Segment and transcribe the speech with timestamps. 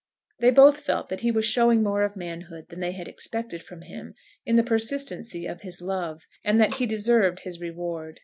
[0.39, 3.81] They both felt that he was showing more of manhood than they had expected from
[3.83, 4.15] him
[4.47, 8.19] in the persistency of his love, and that he deserved his reward.